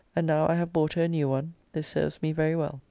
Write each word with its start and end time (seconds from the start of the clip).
]and 0.15 0.25
now 0.25 0.47
I 0.49 0.55
have 0.55 0.73
bought 0.73 0.93
her 0.93 1.03
a 1.03 1.07
new 1.07 1.29
one, 1.29 1.53
this 1.73 1.87
serves 1.87 2.23
me 2.23 2.31
very 2.31 2.55
well. 2.55 2.79